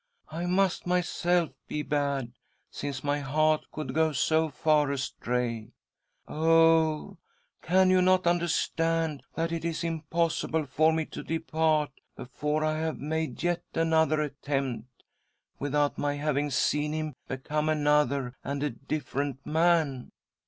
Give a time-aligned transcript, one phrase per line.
[0.29, 2.31] I must myself be bad,
[2.71, 5.73] since my heart could go so far astray.
[6.27, 7.17] Oh!
[7.61, 12.97] can• you not understand that it is impossible for me to depart, before I have
[12.97, 15.03] made yet another attempt,
[15.59, 20.11] without my having seen him become another and a different man